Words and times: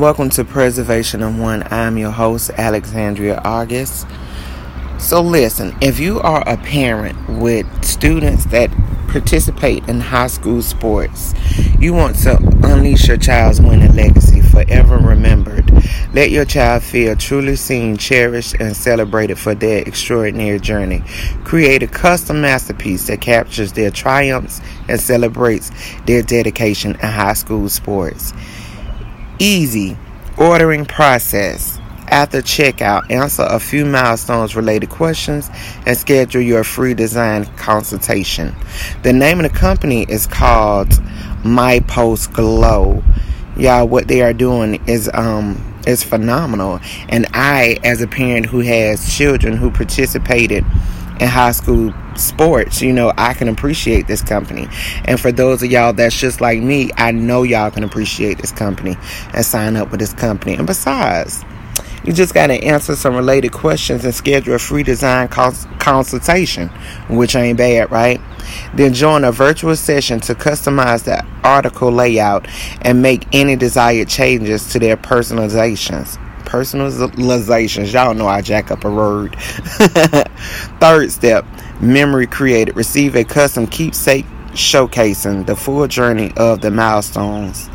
Welcome 0.00 0.30
to 0.30 0.44
Preservation 0.46 1.22
of 1.22 1.38
One. 1.38 1.62
I'm 1.70 1.98
your 1.98 2.10
host, 2.10 2.52
Alexandria 2.56 3.38
August. 3.44 4.06
So, 4.98 5.20
listen, 5.20 5.76
if 5.82 6.00
you 6.00 6.20
are 6.20 6.42
a 6.48 6.56
parent 6.56 7.18
with 7.28 7.66
students 7.84 8.46
that 8.46 8.70
participate 9.08 9.86
in 9.90 10.00
high 10.00 10.28
school 10.28 10.62
sports, 10.62 11.34
you 11.78 11.92
want 11.92 12.16
to 12.20 12.38
unleash 12.62 13.08
your 13.08 13.18
child's 13.18 13.60
winning 13.60 13.94
legacy 13.94 14.40
forever 14.40 14.96
remembered. 14.96 15.70
Let 16.14 16.30
your 16.30 16.46
child 16.46 16.82
feel 16.82 17.14
truly 17.14 17.56
seen, 17.56 17.98
cherished, 17.98 18.54
and 18.58 18.74
celebrated 18.74 19.38
for 19.38 19.54
their 19.54 19.82
extraordinary 19.82 20.60
journey. 20.60 21.04
Create 21.44 21.82
a 21.82 21.86
custom 21.86 22.40
masterpiece 22.40 23.06
that 23.08 23.20
captures 23.20 23.74
their 23.74 23.90
triumphs 23.90 24.62
and 24.88 24.98
celebrates 24.98 25.70
their 26.06 26.22
dedication 26.22 26.92
in 26.92 27.00
high 27.00 27.34
school 27.34 27.68
sports. 27.68 28.32
Easy 29.42 29.96
ordering 30.36 30.84
process. 30.84 31.78
After 32.08 32.42
checkout, 32.42 33.10
answer 33.10 33.46
a 33.48 33.58
few 33.58 33.86
milestones 33.86 34.54
related 34.54 34.90
questions 34.90 35.48
and 35.86 35.96
schedule 35.96 36.42
your 36.42 36.62
free 36.62 36.92
design 36.92 37.46
consultation. 37.56 38.54
The 39.02 39.14
name 39.14 39.40
of 39.40 39.50
the 39.50 39.58
company 39.58 40.04
is 40.10 40.26
called 40.26 40.92
My 41.42 41.80
Post 41.80 42.34
Glow. 42.34 43.02
Y'all, 43.56 43.88
what 43.88 44.08
they 44.08 44.20
are 44.20 44.34
doing 44.34 44.78
is 44.86 45.08
um 45.14 45.56
is 45.86 46.04
phenomenal. 46.04 46.78
And 47.08 47.26
I, 47.32 47.78
as 47.82 48.02
a 48.02 48.06
parent 48.06 48.44
who 48.44 48.60
has 48.60 49.16
children 49.16 49.56
who 49.56 49.70
participated 49.70 50.66
in 51.20 51.28
high 51.28 51.52
school 51.52 51.92
sports, 52.16 52.80
you 52.80 52.92
know, 52.92 53.12
I 53.16 53.34
can 53.34 53.48
appreciate 53.48 54.06
this 54.06 54.22
company. 54.22 54.68
And 55.04 55.20
for 55.20 55.30
those 55.30 55.62
of 55.62 55.70
y'all 55.70 55.92
that's 55.92 56.18
just 56.18 56.40
like 56.40 56.60
me, 56.60 56.90
I 56.96 57.12
know 57.12 57.42
y'all 57.42 57.70
can 57.70 57.84
appreciate 57.84 58.38
this 58.38 58.52
company 58.52 58.96
and 59.34 59.44
sign 59.44 59.76
up 59.76 59.90
with 59.90 60.00
this 60.00 60.14
company. 60.14 60.54
And 60.54 60.66
besides, 60.66 61.44
you 62.04 62.14
just 62.14 62.32
got 62.32 62.46
to 62.46 62.54
answer 62.54 62.96
some 62.96 63.14
related 63.14 63.52
questions 63.52 64.06
and 64.06 64.14
schedule 64.14 64.54
a 64.54 64.58
free 64.58 64.82
design 64.82 65.28
cons- 65.28 65.66
consultation, 65.78 66.68
which 67.10 67.36
ain't 67.36 67.58
bad, 67.58 67.90
right? 67.90 68.20
Then 68.74 68.94
join 68.94 69.24
a 69.24 69.32
virtual 69.32 69.76
session 69.76 70.20
to 70.20 70.34
customize 70.34 71.04
the 71.04 71.24
article 71.44 71.92
layout 71.92 72.48
and 72.80 73.02
make 73.02 73.26
any 73.34 73.56
desired 73.56 74.08
changes 74.08 74.72
to 74.72 74.78
their 74.78 74.96
personalizations 74.96 76.18
personalizations. 76.50 77.92
Y'all 77.92 78.12
know 78.12 78.26
I 78.26 78.42
jack 78.42 78.70
up 78.70 78.84
a 78.84 78.90
word. 78.90 79.36
Third 80.80 81.12
step, 81.12 81.46
memory 81.80 82.26
created. 82.26 82.76
Receive 82.76 83.14
a 83.14 83.24
custom 83.24 83.66
keepsake 83.68 84.26
showcasing 84.50 85.46
the 85.46 85.54
full 85.54 85.86
journey 85.86 86.32
of 86.36 86.60
the 86.60 86.70
milestones 86.72 87.70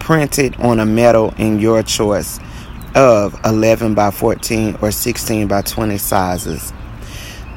printed 0.00 0.56
on 0.56 0.80
a 0.80 0.86
metal 0.86 1.34
in 1.36 1.58
your 1.58 1.82
choice 1.82 2.40
of 2.94 3.38
11 3.44 3.94
by 3.94 4.10
14 4.10 4.78
or 4.80 4.90
16 4.90 5.46
by 5.46 5.60
20 5.62 5.98
sizes. 5.98 6.72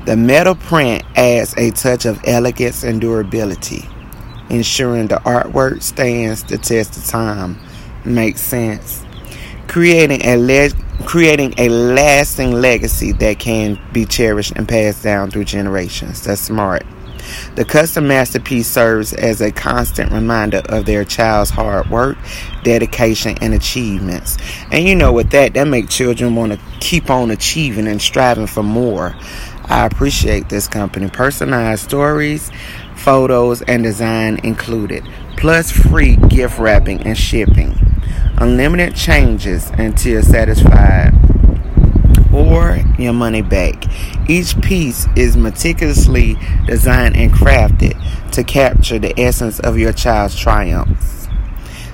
The 0.06 0.18
metal 0.18 0.56
print 0.56 1.04
adds 1.16 1.54
a 1.58 1.72
touch 1.72 2.06
of 2.06 2.20
elegance 2.26 2.84
and 2.84 3.00
durability, 3.00 3.88
ensuring 4.50 5.08
the 5.08 5.16
artwork 5.18 5.82
stands 5.82 6.44
the 6.44 6.58
test 6.58 6.98
of 6.98 7.06
time. 7.06 7.58
Makes 8.06 8.42
sense 8.42 9.04
creating 9.78 10.26
a 10.26 10.36
le- 10.38 11.06
creating 11.06 11.54
a 11.60 11.70
lasting 11.70 12.52
legacy 12.52 13.12
that 13.12 13.38
can 13.38 13.80
be 13.94 14.06
cherished 14.06 14.52
and 14.56 14.68
passed 14.68 15.04
down 15.04 15.30
through 15.30 15.44
generations. 15.44 16.24
That's 16.24 16.42
smart. 16.42 16.84
The 17.54 17.64
custom 17.64 18.08
masterpiece 18.08 18.68
serves 18.68 19.14
as 19.14 19.40
a 19.40 19.52
constant 19.52 20.12
reminder 20.12 20.64
of 20.68 20.88
their 20.88 21.06
child's 21.06 21.52
hard 21.52 21.92
work, 21.92 22.18
dedication, 22.64 23.38
and 23.40 23.54
achievements. 23.54 24.40
And 24.72 24.88
you 24.88 24.96
know, 24.96 25.14
with 25.14 25.30
that, 25.30 25.54
that 25.54 25.68
make 25.68 25.90
children 25.90 26.34
want 26.34 26.54
to 26.54 26.60
keep 26.80 27.12
on 27.12 27.30
achieving 27.30 27.86
and 27.86 28.02
striving 28.02 28.48
for 28.48 28.64
more. 28.64 29.16
I 29.66 29.86
appreciate 29.86 30.50
this 30.50 30.68
company. 30.68 31.08
Personalized 31.08 31.84
stories, 31.84 32.50
photos, 32.96 33.62
and 33.62 33.84
design 33.84 34.40
included, 34.44 35.08
plus 35.38 35.72
free 35.72 36.16
gift 36.16 36.58
wrapping 36.58 37.04
and 37.04 37.16
shipping 37.16 37.87
unlimited 38.38 38.96
changes 38.96 39.70
until 39.72 40.22
satisfied 40.22 41.14
or 42.34 42.78
your 43.00 43.14
money 43.14 43.42
back. 43.42 43.86
Each 44.30 44.60
piece 44.62 45.08
is 45.16 45.36
meticulously 45.36 46.38
designed 46.66 47.18
and 47.18 47.32
crafted 47.32 47.96
to 48.32 48.44
capture 48.44 49.00
the 49.00 49.20
essence 49.20 49.60
of 49.60 49.78
your 49.78 49.94
child's 49.94 50.36
triumphs. 50.36 51.28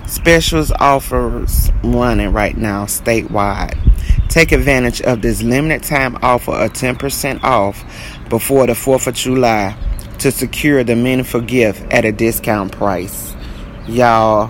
Specials 0.07 0.71
offers 0.79 1.71
running 1.83 2.33
right 2.33 2.57
now 2.57 2.85
statewide. 2.85 3.77
Take 4.29 4.51
advantage 4.51 5.01
of 5.01 5.21
this 5.21 5.41
limited 5.41 5.83
time 5.83 6.17
offer 6.21 6.51
of 6.51 6.73
10% 6.73 7.43
off 7.43 7.83
before 8.29 8.67
the 8.67 8.73
4th 8.73 9.07
of 9.07 9.15
July 9.15 9.77
to 10.19 10.31
secure 10.31 10.83
the 10.83 10.95
meaningful 10.95 11.41
gift 11.41 11.81
at 11.91 12.05
a 12.05 12.11
discount 12.11 12.71
price. 12.71 13.35
Y'all, 13.87 14.49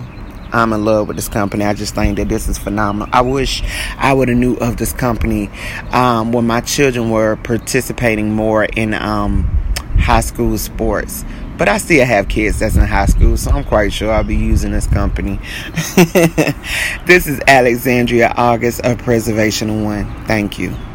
I'm 0.54 0.72
in 0.72 0.84
love 0.84 1.08
with 1.08 1.16
this 1.16 1.28
company. 1.28 1.64
I 1.64 1.74
just 1.74 1.94
think 1.94 2.16
that 2.18 2.28
this 2.28 2.48
is 2.48 2.58
phenomenal. 2.58 3.08
I 3.12 3.22
wish 3.22 3.62
I 3.98 4.12
would 4.12 4.28
have 4.28 4.38
knew 4.38 4.54
of 4.56 4.76
this 4.76 4.92
company 4.92 5.50
um, 5.90 6.32
when 6.32 6.46
my 6.46 6.60
children 6.60 7.10
were 7.10 7.36
participating 7.36 8.32
more 8.32 8.64
in 8.64 8.94
um, 8.94 9.44
high 9.98 10.20
school 10.20 10.56
sports. 10.58 11.24
But 11.56 11.68
I 11.68 11.78
still 11.78 12.04
have 12.04 12.28
kids 12.28 12.58
that's 12.58 12.74
in 12.76 12.82
high 12.82 13.06
school, 13.06 13.36
so 13.36 13.52
I'm 13.52 13.64
quite 13.64 13.92
sure 13.92 14.10
I'll 14.12 14.24
be 14.24 14.36
using 14.36 14.72
this 14.72 14.86
company. 14.86 15.38
this 17.06 17.26
is 17.26 17.40
Alexandria 17.46 18.32
August 18.36 18.80
of 18.80 18.98
Preservation 18.98 19.84
One. 19.84 20.24
Thank 20.24 20.58
you. 20.58 20.74